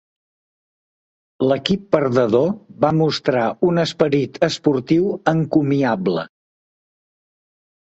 [1.49, 2.49] L'equip perdedor
[2.87, 6.31] va mostrar un esperit esportiu encomiable.